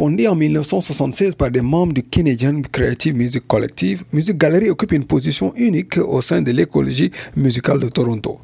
Fondé 0.00 0.26
en 0.28 0.34
1976 0.34 1.34
par 1.34 1.50
des 1.50 1.60
membres 1.60 1.92
du 1.92 2.02
Canadian 2.02 2.62
Creative 2.72 3.14
Music 3.14 3.46
Collective, 3.46 4.02
Music 4.14 4.34
Gallery 4.38 4.70
occupe 4.70 4.92
une 4.92 5.04
position 5.04 5.52
unique 5.56 5.98
au 5.98 6.22
sein 6.22 6.40
de 6.40 6.50
l'écologie 6.52 7.10
musicale 7.36 7.80
de 7.80 7.88
Toronto. 7.90 8.40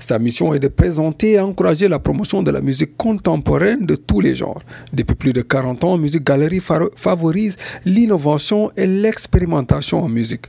Sa 0.00 0.18
mission 0.18 0.52
est 0.52 0.58
de 0.58 0.66
présenter 0.66 1.34
et 1.34 1.40
encourager 1.40 1.86
la 1.86 2.00
promotion 2.00 2.42
de 2.42 2.50
la 2.50 2.60
musique 2.60 2.96
contemporaine 2.96 3.86
de 3.86 3.94
tous 3.94 4.20
les 4.20 4.34
genres. 4.34 4.60
Depuis 4.92 5.14
plus 5.14 5.32
de 5.32 5.42
40 5.42 5.84
ans, 5.84 5.96
Music 5.96 6.24
Gallery 6.24 6.60
favorise 6.96 7.56
l'innovation 7.84 8.72
et 8.76 8.88
l'expérimentation 8.88 10.00
en 10.00 10.08
musique. 10.08 10.46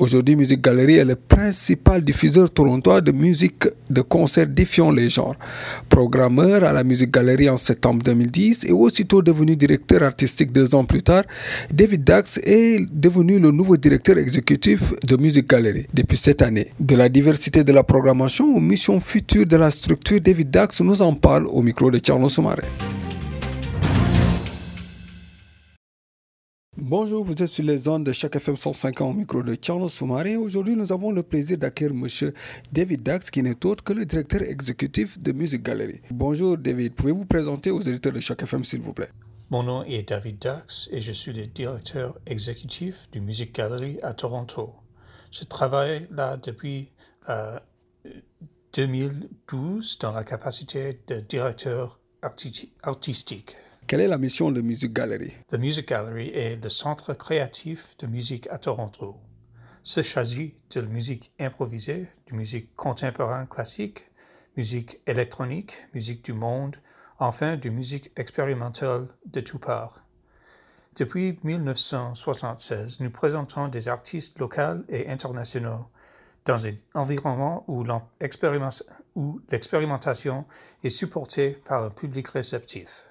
Aujourd'hui, 0.00 0.34
Music 0.34 0.62
Gallery 0.62 0.94
est 0.94 1.04
le 1.04 1.14
principal 1.14 2.02
diffuseur 2.02 2.50
torontois 2.50 3.02
de 3.02 3.12
musique 3.12 3.68
de 3.90 4.00
concert 4.00 4.46
défiant 4.46 4.90
les 4.90 5.10
genres. 5.10 5.36
Programmeur 5.90 6.64
à 6.64 6.72
la 6.72 6.82
Music 6.82 7.10
Gallery 7.10 7.50
en 7.50 7.58
septembre 7.58 8.02
2010 8.02 8.64
et 8.64 8.72
aussitôt 8.72 9.20
devenu 9.20 9.56
directeur 9.56 10.02
artistique 10.02 10.52
deux 10.52 10.74
ans 10.74 10.86
plus 10.86 11.02
tard, 11.02 11.24
David 11.70 12.02
Dax 12.02 12.40
est 12.44 12.80
devenu 12.90 13.38
le 13.38 13.50
nouveau 13.50 13.76
directeur 13.76 14.16
exécutif 14.16 14.94
de 15.06 15.18
Music 15.18 15.46
Gallery 15.46 15.86
depuis 15.92 16.16
cette 16.16 16.40
année. 16.40 16.72
De 16.80 16.96
la 16.96 17.10
diversité 17.10 17.62
de 17.62 17.72
la 17.72 17.84
programmation 17.84 18.56
aux 18.56 18.60
missions 18.60 19.00
futures 19.00 19.44
de 19.44 19.56
la 19.56 19.70
structure, 19.70 20.18
David 20.18 20.48
Dax 20.48 20.80
nous 20.80 21.02
en 21.02 21.12
parle 21.12 21.46
au 21.46 21.60
micro 21.60 21.90
de 21.90 22.00
Charles 22.02 22.30
Soumaré. 22.30 22.62
Bonjour, 26.90 27.24
vous 27.24 27.40
êtes 27.40 27.46
sur 27.46 27.62
les 27.62 27.86
ondes 27.86 28.02
de 28.02 28.10
chaque 28.10 28.34
FM 28.34 28.56
150 28.56 29.08
au 29.08 29.16
micro 29.16 29.44
de 29.44 29.56
Charles 29.62 29.88
Soumaré. 29.88 30.34
Aujourd'hui, 30.36 30.74
nous 30.74 30.90
avons 30.90 31.12
le 31.12 31.22
plaisir 31.22 31.56
d'accueillir 31.56 31.92
M. 31.92 32.32
David 32.72 33.04
Dax, 33.04 33.30
qui 33.30 33.44
n'est 33.44 33.64
autre 33.64 33.84
que 33.84 33.92
le 33.92 34.04
directeur 34.04 34.42
exécutif 34.42 35.16
de 35.16 35.30
Music 35.30 35.62
Gallery. 35.62 36.00
Bonjour 36.10 36.58
David, 36.58 36.94
pouvez-vous 36.96 37.26
présenter 37.26 37.70
aux 37.70 37.80
éditeurs 37.80 38.12
de 38.12 38.18
chaque 38.18 38.42
FM 38.42 38.64
s'il 38.64 38.80
vous 38.80 38.92
plaît? 38.92 39.10
Mon 39.50 39.62
nom 39.62 39.84
est 39.84 40.08
David 40.08 40.40
Dax 40.40 40.88
et 40.90 41.00
je 41.00 41.12
suis 41.12 41.32
le 41.32 41.46
directeur 41.46 42.18
exécutif 42.26 43.08
du 43.12 43.20
Music 43.20 43.54
Gallery 43.54 44.00
à 44.02 44.12
Toronto. 44.12 44.74
Je 45.30 45.44
travaille 45.44 46.08
là 46.10 46.38
depuis 46.38 46.90
2012 48.74 49.96
dans 50.00 50.10
la 50.10 50.24
capacité 50.24 50.98
de 51.06 51.20
directeur 51.20 52.00
artistique. 52.20 53.56
Quelle 53.90 54.02
est 54.02 54.06
la 54.06 54.18
mission 54.18 54.52
de 54.52 54.60
Music 54.60 54.92
Gallery? 54.92 55.34
The 55.48 55.58
Music 55.58 55.88
Gallery 55.88 56.28
est 56.28 56.62
le 56.62 56.68
centre 56.68 57.12
créatif 57.12 57.96
de 57.98 58.06
musique 58.06 58.46
à 58.48 58.58
Toronto. 58.58 59.16
Ce 59.82 60.00
s'agit 60.00 60.54
de 60.72 60.82
musique 60.82 61.32
improvisée, 61.40 62.06
de 62.30 62.36
musique 62.36 62.76
contemporaine 62.76 63.48
classique, 63.48 64.08
musique 64.56 65.00
électronique, 65.08 65.74
musique 65.92 66.24
du 66.24 66.32
monde, 66.32 66.76
enfin 67.18 67.56
de 67.56 67.68
musique 67.68 68.12
expérimentale 68.16 69.08
de 69.26 69.40
toutes 69.40 69.62
parts. 69.62 70.04
Depuis 70.96 71.40
1976, 71.42 73.00
nous 73.00 73.10
présentons 73.10 73.66
des 73.66 73.88
artistes 73.88 74.38
locaux 74.38 74.84
et 74.88 75.08
internationaux 75.08 75.88
dans 76.44 76.64
un 76.64 76.76
environnement 76.94 77.64
où 77.66 77.84
l'expérimentation 79.50 80.44
est 80.84 80.90
supportée 80.90 81.58
par 81.64 81.82
un 81.82 81.90
public 81.90 82.28
réceptif 82.28 83.09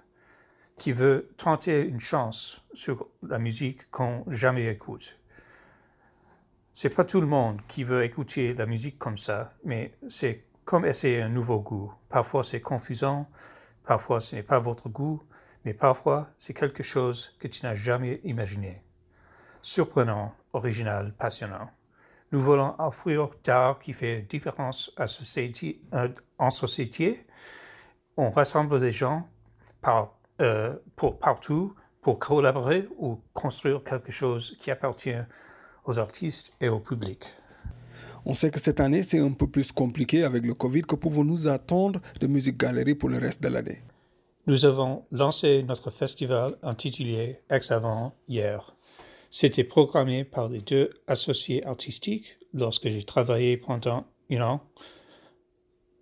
qui 0.79 0.93
veut 0.93 1.29
tenter 1.37 1.81
une 1.81 1.99
chance 1.99 2.65
sur 2.73 3.07
la 3.21 3.37
musique 3.37 3.91
qu'on 3.91 4.23
jamais 4.27 4.67
écoute. 4.67 5.19
C'est 6.73 6.89
pas 6.89 7.03
tout 7.03 7.19
le 7.19 7.27
monde 7.27 7.61
qui 7.67 7.83
veut 7.83 8.03
écouter 8.03 8.53
la 8.53 8.65
musique 8.65 8.97
comme 8.97 9.17
ça, 9.17 9.53
mais 9.65 9.93
c'est 10.07 10.45
comme 10.63 10.85
essayer 10.85 11.21
un 11.21 11.29
nouveau 11.29 11.59
goût. 11.59 11.93
Parfois 12.07 12.43
c'est 12.43 12.61
confusant, 12.61 13.29
parfois 13.83 14.21
ce 14.21 14.37
n'est 14.37 14.43
pas 14.43 14.59
votre 14.59 14.87
goût, 14.87 15.21
mais 15.65 15.73
parfois 15.73 16.29
c'est 16.37 16.53
quelque 16.53 16.83
chose 16.83 17.35
que 17.39 17.49
tu 17.49 17.65
n'as 17.65 17.75
jamais 17.75 18.21
imaginé. 18.23 18.81
Surprenant, 19.61 20.33
original, 20.53 21.13
passionnant. 21.13 21.69
Nous 22.31 22.39
voulons 22.39 22.75
offrir 22.79 23.27
d'art 23.43 23.79
qui 23.79 23.91
fait 23.91 24.21
différence 24.21 24.93
à 24.95 25.07
société, 25.07 25.81
euh, 25.93 26.07
en 26.37 26.51
société. 26.51 27.25
On 28.15 28.29
rassemble 28.29 28.79
des 28.79 28.93
gens 28.93 29.27
par 29.81 30.18
euh, 30.41 30.75
pour 30.95 31.19
partout 31.19 31.73
pour 32.01 32.19
collaborer 32.19 32.87
ou 32.97 33.19
construire 33.33 33.83
quelque 33.83 34.11
chose 34.11 34.55
qui 34.59 34.71
appartient 34.71 35.21
aux 35.85 35.99
artistes 35.99 36.53
et 36.61 36.69
au 36.69 36.79
public. 36.79 37.25
On 38.25 38.33
sait 38.33 38.51
que 38.51 38.59
cette 38.59 38.79
année, 38.79 39.01
c'est 39.01 39.19
un 39.19 39.31
peu 39.31 39.47
plus 39.47 39.71
compliqué 39.71 40.23
avec 40.23 40.45
le 40.45 40.53
Covid. 40.53 40.83
Que 40.83 40.95
pouvons-nous 40.95 41.47
attendre 41.47 41.99
de 42.19 42.27
Musique 42.27 42.57
Galerie 42.57 42.95
pour 42.95 43.09
le 43.09 43.17
reste 43.17 43.41
de 43.41 43.47
l'année? 43.47 43.81
Nous 44.47 44.65
avons 44.65 45.05
lancé 45.11 45.63
notre 45.63 45.89
festival 45.89 46.57
intitulé 46.63 47.39
Ex-Avant 47.49 48.15
hier. 48.27 48.75
C'était 49.29 49.63
programmé 49.63 50.23
par 50.23 50.49
les 50.49 50.61
deux 50.61 50.89
associés 51.07 51.65
artistiques 51.65 52.39
lorsque 52.53 52.89
j'ai 52.89 53.03
travaillé 53.03 53.57
pendant 53.57 54.05
un 54.31 54.41
an, 54.41 54.61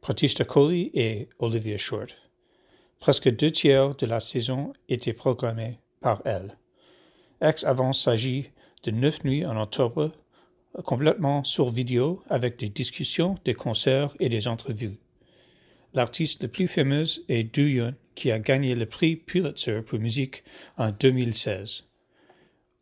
Pratishta 0.02 0.46
Kohli 0.46 0.92
et 0.94 1.30
Olivia 1.40 1.78
Short. 1.78 2.16
Presque 3.00 3.30
deux 3.30 3.52
tiers 3.52 3.96
de 3.96 4.06
la 4.06 4.20
saison 4.20 4.74
étaient 4.90 5.14
programmés 5.14 5.80
par 6.02 6.22
elle. 6.26 6.58
Ex 7.42 7.64
avant 7.64 7.94
s'agit 7.94 8.50
de 8.84 8.92
neuf 8.92 9.24
nuits 9.24 9.46
en 9.46 9.62
octobre, 9.62 10.12
complètement 10.84 11.44
sur 11.44 11.70
vidéo 11.70 12.24
avec 12.30 12.58
des 12.58 12.70
discussions, 12.70 13.36
des 13.46 13.54
concerts 13.54 14.16
et 14.20 14.30
des 14.30 14.48
entrevues. 14.48 14.98
L'artiste 15.94 16.44
le 16.44 16.48
plus 16.50 16.68
fameuse 16.68 17.24
est 17.30 17.44
Du 17.44 17.82
qui 18.16 18.32
a 18.32 18.40
gagné 18.40 18.76
le 18.76 18.86
prix 18.86 19.16
Pulitzer 19.16 19.82
pour 19.84 20.00
musique 20.00 20.44
en 20.78 20.92
2016. 20.92 21.84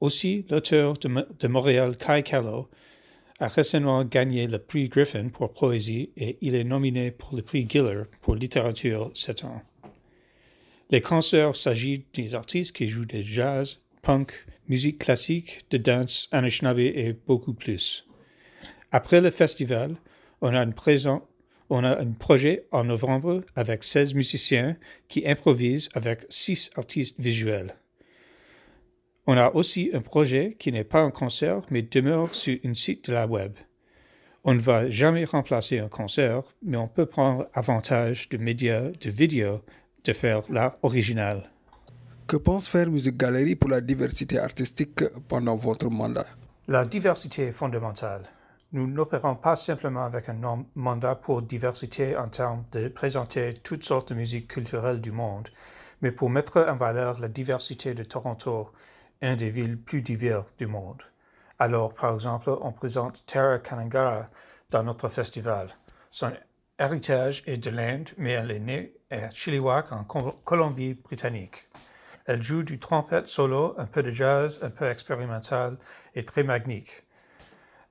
Aussi, 0.02 0.46
l'auteur 0.50 0.94
de, 0.94 1.48
Montréal, 1.48 1.98
Kai 1.98 2.24
Callow, 2.24 2.70
a 3.40 3.48
récemment 3.48 4.04
gagné 4.06 4.48
le 4.48 4.60
prix 4.60 4.88
Griffin 4.88 5.28
pour 5.30 5.54
poésie 5.54 6.12
et 6.16 6.38
il 6.42 6.56
est 6.56 6.64
nominé 6.64 7.12
pour 7.12 7.36
le 7.36 7.42
prix 7.42 7.68
Giller 7.68 8.04
pour 8.22 8.36
littérature 8.36 9.12
cette 9.14 9.44
année. 9.44 9.62
Les 10.92 11.02
concerts 11.02 11.56
s'agissent 11.56 12.06
des 12.14 12.36
artistes 12.36 12.76
qui 12.76 12.88
jouent 12.88 13.06
des 13.06 13.24
jazz, 13.24 13.80
punk, 14.04 14.32
musique 14.68 15.00
classique, 15.00 15.66
de 15.72 15.78
danse, 15.78 16.28
anishinaabe 16.32 16.80
et 16.80 17.16
beaucoup 17.26 17.54
plus. 17.54 18.08
Après 18.92 19.20
le 19.20 19.32
festival, 19.32 19.96
on 20.42 20.56
a, 20.56 20.66
on 21.70 21.84
a 21.84 22.00
un 22.00 22.12
projet 22.12 22.68
en 22.72 22.84
novembre 22.84 23.42
avec 23.56 23.84
16 23.84 24.14
musiciens 24.14 24.78
qui 25.08 25.28
improvisent 25.28 25.90
avec 25.96 26.26
6 26.30 26.70
artistes 26.76 27.20
visuels. 27.20 27.76
On 29.26 29.38
a 29.38 29.50
aussi 29.56 29.90
un 29.92 30.02
projet 30.02 30.56
qui 30.60 30.72
n'est 30.72 30.84
pas 30.84 31.02
un 31.02 31.10
concert 31.10 31.64
mais 31.72 31.82
demeure 31.82 32.36
sur 32.36 32.60
un 32.64 32.76
site 32.76 33.10
de 33.10 33.14
la 33.14 33.26
web. 33.26 33.54
On 34.44 34.54
ne 34.54 34.60
va 34.60 34.88
jamais 34.92 35.26
remplacer 35.26 35.80
un 35.80 35.90
concert, 35.90 36.44
mais 36.62 36.78
on 36.78 36.88
peut 36.88 37.08
prendre 37.08 37.50
avantage 37.56 38.30
de 38.30 38.38
médias 38.38 38.92
de 38.92 39.10
vidéo 39.10 39.62
de 40.06 40.14
faire 40.14 40.42
l'art 40.50 40.78
original. 40.84 41.50
Que 42.28 42.38
pense 42.38 42.68
faire 42.68 42.90
Musique 42.90 43.18
Galerie 43.18 43.56
pour 43.56 43.70
la 43.70 43.82
diversité 43.82 44.40
artistique 44.40 45.04
pendant 45.28 45.56
votre 45.56 45.90
mandat? 45.90 46.26
La 46.68 46.86
diversité 46.86 47.48
est 47.48 47.52
fondamentale. 47.52 48.24
Nous 48.72 48.88
n'opérons 48.88 49.36
pas 49.36 49.56
simplement 49.56 50.04
avec 50.04 50.28
un 50.30 50.66
mandat 50.76 51.16
pour 51.16 51.42
diversité 51.42 52.18
en 52.18 52.28
termes 52.28 52.66
de 52.72 52.88
présenter 52.88 53.54
toutes 53.54 53.84
sortes 53.84 54.10
de 54.10 54.16
musiques 54.16 54.48
culturelles 54.48 55.02
du 55.02 55.12
monde, 55.12 55.50
mais 56.02 56.12
pour 56.12 56.30
mettre 56.30 56.66
en 56.68 56.76
valeur 56.76 57.20
la 57.20 57.28
diversité 57.28 57.94
de 57.94 58.04
Toronto, 58.04 58.72
une 59.22 59.36
des 59.36 59.50
villes 59.50 59.78
plus 59.78 60.02
diverses 60.02 60.54
du 60.58 60.68
monde. 60.68 61.02
Alors, 61.60 61.94
par 61.94 62.14
exemple, 62.14 62.50
on 62.62 62.72
présente 62.72 63.26
Tara 63.26 63.60
Kanangara 63.60 64.30
dans 64.72 64.84
notre 64.84 65.08
festival. 65.10 65.70
Son 66.12 66.32
héritage 66.80 67.44
est 67.46 67.58
de 67.58 67.70
l'Inde, 67.70 68.10
mais 68.18 68.32
elle 68.32 68.52
est 68.52 68.60
née 68.60 68.94
à 69.24 69.32
Chilliwack 69.32 69.92
en 69.92 70.04
Colombie-Britannique. 70.04 71.68
Elle 72.26 72.42
joue 72.42 72.64
du 72.64 72.80
trompette 72.80 73.28
solo, 73.28 73.76
un 73.78 73.86
peu 73.86 74.02
de 74.02 74.10
jazz, 74.10 74.60
un 74.62 74.70
peu 74.70 74.90
expérimental 74.90 75.78
et 76.16 76.26
très 76.26 76.44
magnifique. 76.44 77.04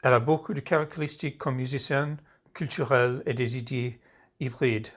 Elle 0.03 0.13
a 0.13 0.21
beaucoup 0.21 0.55
de 0.55 0.61
caractéristiques 0.61 1.39
comme 1.39 1.57
musicienne, 1.57 2.19
culturelle 2.53 3.23
et 3.27 3.35
des 3.35 3.57
idées 3.57 4.01
hybrides. 4.41 4.89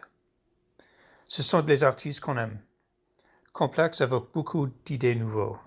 Ce 1.28 1.44
sont 1.44 1.62
des 1.62 1.84
artistes 1.84 2.20
qu'on 2.20 2.38
aime. 2.38 2.60
Complexe 3.54 4.02
avec 4.02 4.24
beaucoup 4.34 4.68
d'idées 4.86 5.16
nouvelles. 5.16 5.58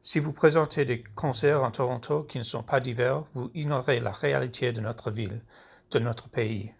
Si 0.00 0.18
vous 0.18 0.32
présentez 0.32 0.84
des 0.84 1.02
concerts 1.02 1.62
en 1.62 1.70
Toronto 1.70 2.22
qui 2.22 2.38
ne 2.38 2.42
sont 2.42 2.62
pas 2.62 2.80
divers, 2.80 3.24
vous 3.32 3.50
ignorez 3.54 4.00
la 4.00 4.12
réalité 4.12 4.72
de 4.72 4.80
notre 4.80 5.10
ville, 5.10 5.42
de 5.90 5.98
notre 5.98 6.28
pays. 6.28 6.72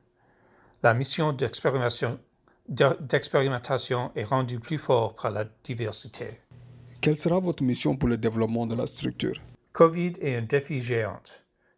La 0.82 0.94
mission 0.94 1.32
d'expérimentation 1.32 2.20
est 2.70 4.24
rendue 4.24 4.60
plus 4.60 4.78
forte 4.78 5.20
par 5.20 5.30
la 5.30 5.44
diversité. 5.64 6.40
Quelle 7.00 7.16
sera 7.16 7.40
votre 7.40 7.62
mission 7.62 7.96
pour 7.96 8.08
le 8.08 8.16
développement 8.16 8.66
de 8.66 8.74
la 8.74 8.86
structure? 8.86 9.40
Covid 9.72 10.14
est 10.20 10.36
un 10.36 10.42
défi 10.42 10.80
géant. 10.80 11.22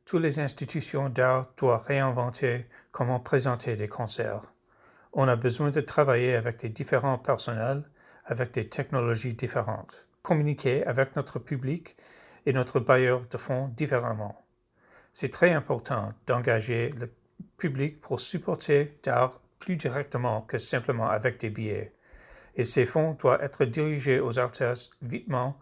Toutes 0.04 0.22
les 0.22 0.40
institutions 0.40 1.08
d'art 1.08 1.52
doivent 1.56 1.84
réinventer 1.84 2.66
comment 2.90 3.20
présenter 3.20 3.76
des 3.76 3.88
concerts. 3.88 4.52
On 5.12 5.28
a 5.28 5.36
besoin 5.36 5.70
de 5.70 5.80
travailler 5.80 6.34
avec 6.34 6.58
des 6.58 6.68
différents 6.68 7.18
personnels, 7.18 7.84
avec 8.24 8.52
des 8.52 8.68
technologies 8.68 9.34
différentes, 9.34 10.08
communiquer 10.22 10.84
avec 10.86 11.14
notre 11.16 11.38
public 11.38 11.96
et 12.46 12.52
notre 12.52 12.80
bailleur 12.80 13.22
de 13.30 13.36
fonds 13.36 13.68
différemment. 13.76 14.44
C'est 15.12 15.28
très 15.28 15.52
important 15.52 16.12
d'engager 16.26 16.90
le 16.90 17.12
public 17.58 18.00
pour 18.00 18.20
supporter 18.20 18.98
d'art 19.02 19.40
plus 19.60 19.76
directement 19.76 20.40
que 20.40 20.58
simplement 20.58 21.08
avec 21.08 21.38
des 21.38 21.50
billets. 21.50 21.92
Et 22.56 22.64
ces 22.64 22.86
fonds 22.86 23.12
doivent 23.12 23.42
être 23.42 23.64
dirigés 23.64 24.18
aux 24.18 24.38
artistes 24.40 24.90
vitement 25.02 25.56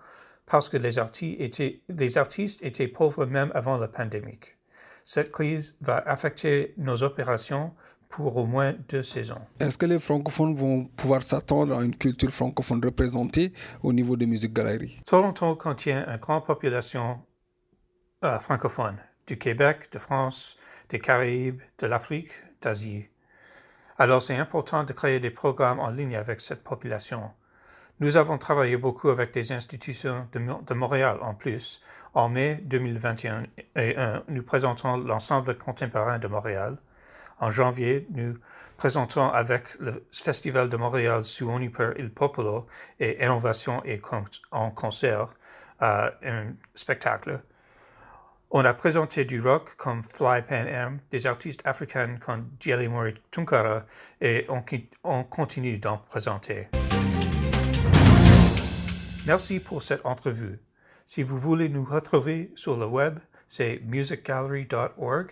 parce 0.46 0.70
que 0.70 0.78
les 0.78 0.98
artistes 0.98 1.38
étaient, 1.40 1.82
les 1.90 2.16
artistes 2.16 2.62
étaient 2.64 2.88
pauvres 2.88 3.26
même 3.26 3.52
avant 3.54 3.76
la 3.76 3.88
pandémie. 3.88 4.40
Cette 5.04 5.30
crise 5.30 5.76
va 5.82 5.98
affecter 5.98 6.72
nos 6.78 7.02
opérations 7.02 7.74
pour 8.08 8.36
au 8.36 8.46
moins 8.46 8.74
deux 8.88 9.02
saisons. 9.02 9.40
Est-ce 9.60 9.76
que 9.76 9.86
les 9.86 9.98
francophones 9.98 10.54
vont 10.54 10.84
pouvoir 10.84 11.22
s'attendre 11.22 11.78
à 11.78 11.84
une 11.84 11.94
culture 11.94 12.30
francophone 12.30 12.82
représentée 12.82 13.52
au 13.82 13.92
niveau 13.92 14.16
des 14.16 14.26
musiques 14.26 14.54
galeries? 14.54 15.00
Toronto 15.04 15.56
contient 15.56 16.06
une 16.10 16.16
grande 16.16 16.46
population 16.46 17.20
euh, 18.24 18.38
francophone 18.38 18.96
du 19.26 19.36
Québec, 19.36 19.90
de 19.92 19.98
France, 19.98 20.56
des 20.88 20.98
Caraïbes, 20.98 21.60
de 21.78 21.86
l'Afrique, 21.86 22.32
d'Asie. 22.62 23.08
Alors 24.00 24.22
c'est 24.22 24.36
important 24.36 24.84
de 24.84 24.92
créer 24.92 25.18
des 25.18 25.30
programmes 25.30 25.80
en 25.80 25.90
ligne 25.90 26.14
avec 26.14 26.40
cette 26.40 26.62
population. 26.62 27.32
Nous 27.98 28.16
avons 28.16 28.38
travaillé 28.38 28.76
beaucoup 28.76 29.08
avec 29.08 29.34
des 29.34 29.50
institutions 29.50 30.28
de, 30.32 30.74
Montréal 30.74 31.18
en 31.20 31.34
plus 31.34 31.82
en 32.14 32.28
mai 32.28 32.60
2021, 32.62 33.42
nous 34.28 34.42
présentons 34.44 34.96
l'ensemble 34.96 35.58
contemporain 35.58 36.20
de 36.20 36.28
Montréal. 36.28 36.78
En 37.40 37.50
janvier, 37.50 38.06
nous 38.10 38.38
présentons 38.76 39.28
avec 39.28 39.64
le 39.80 40.04
Festival 40.12 40.70
de 40.70 40.76
Montréal 40.76 41.24
Suoni 41.24 41.68
per 41.68 41.94
il 41.98 42.10
Popolo 42.10 42.66
et 43.00 43.24
Innovation 43.24 43.82
et 43.84 44.00
en 44.52 44.70
concert 44.70 45.34
euh, 45.82 46.10
un 46.22 46.52
spectacle. 46.74 47.40
On 48.50 48.64
a 48.64 48.72
présenté 48.72 49.26
du 49.26 49.42
rock 49.42 49.76
comme 49.76 50.02
Fly 50.02 50.40
Pan 50.40 50.64
Am, 50.66 51.00
des 51.10 51.26
artistes 51.26 51.60
africains 51.66 52.16
comme 52.18 52.48
Jelly 52.58 52.88
Mori 52.88 53.12
Tunkara 53.30 53.84
et 54.22 54.46
on, 54.48 54.64
on 55.04 55.22
continue 55.24 55.76
d'en 55.76 55.98
présenter. 55.98 56.68
Merci 59.26 59.60
pour 59.60 59.82
cette 59.82 60.06
entrevue. 60.06 60.58
Si 61.04 61.22
vous 61.22 61.36
voulez 61.36 61.68
nous 61.68 61.84
retrouver 61.84 62.50
sur 62.54 62.78
le 62.78 62.86
web, 62.86 63.18
c'est 63.48 63.82
musicgallery.org 63.84 65.30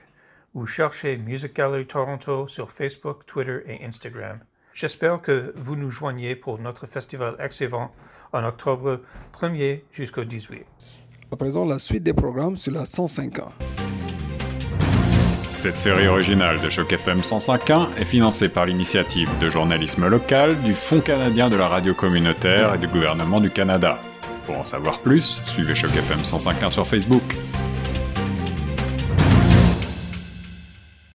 ou 0.52 0.66
cherchez 0.66 1.16
Music 1.16 1.56
Gallery 1.56 1.86
Toronto 1.86 2.46
sur 2.46 2.70
Facebook, 2.70 3.24
Twitter 3.24 3.60
et 3.66 3.82
Instagram. 3.82 4.40
J'espère 4.74 5.22
que 5.22 5.54
vous 5.56 5.74
nous 5.74 5.90
joignez 5.90 6.36
pour 6.36 6.58
notre 6.58 6.86
festival 6.86 7.34
Excellent 7.38 7.90
en 8.34 8.44
octobre 8.44 9.00
1er 9.32 9.84
jusqu'au 9.90 10.24
18. 10.24 10.66
À 11.32 11.36
présent, 11.36 11.64
la 11.64 11.80
suite 11.80 12.04
des 12.04 12.12
programmes 12.12 12.56
sur 12.56 12.72
la 12.72 12.84
105.1. 12.84 13.48
Cette 15.42 15.76
série 15.76 16.06
originale 16.06 16.60
de 16.60 16.70
Choc 16.70 16.92
FM 16.92 17.18
105.1 17.18 17.96
est 17.96 18.04
financée 18.04 18.48
par 18.48 18.64
l'initiative 18.64 19.28
de 19.40 19.50
journalisme 19.50 20.06
local 20.06 20.60
du 20.62 20.72
Fonds 20.72 21.00
canadien 21.00 21.50
de 21.50 21.56
la 21.56 21.66
radio 21.66 21.94
communautaire 21.94 22.74
et 22.74 22.78
du 22.78 22.86
gouvernement 22.86 23.40
du 23.40 23.50
Canada. 23.50 23.98
Pour 24.46 24.56
en 24.56 24.62
savoir 24.62 25.00
plus, 25.00 25.42
suivez 25.44 25.74
Choc 25.74 25.90
FM 25.96 26.20
105.1 26.20 26.70
sur 26.70 26.86
Facebook. 26.86 27.24